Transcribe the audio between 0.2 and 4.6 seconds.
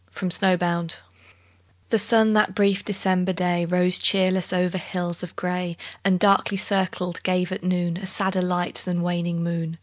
SNOW STORM The sun that brief December day Rose cheerless